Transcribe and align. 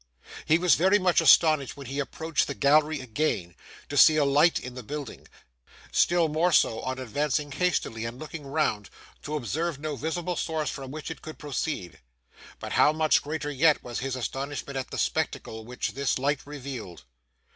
He 0.47 0.57
was 0.57 0.73
very 0.73 0.97
much 0.97 1.21
astonished 1.21 1.77
when 1.77 1.85
he 1.85 1.99
approached 1.99 2.47
the 2.47 2.55
gallery 2.55 3.01
again, 3.01 3.55
to 3.87 3.95
see 3.95 4.15
a 4.17 4.25
light 4.25 4.57
in 4.59 4.73
the 4.73 4.81
building: 4.81 5.27
still 5.91 6.27
more 6.27 6.51
so, 6.51 6.79
on 6.79 6.97
advancing 6.97 7.51
hastily 7.51 8.03
and 8.05 8.17
looking 8.17 8.47
round, 8.47 8.89
to 9.21 9.35
observe 9.35 9.77
no 9.77 9.95
visible 9.95 10.35
source 10.35 10.71
from 10.71 10.89
which 10.89 11.11
it 11.11 11.21
could 11.21 11.37
proceed. 11.37 12.01
But 12.57 12.71
how 12.71 12.91
much 12.91 13.21
greater 13.21 13.51
yet 13.51 13.83
was 13.83 13.99
his 13.99 14.15
astonishment 14.15 14.75
at 14.75 14.89
the 14.89 14.97
spectacle 14.97 15.65
which 15.65 15.91
this 15.91 16.17
light 16.17 16.47
revealed. 16.47 17.03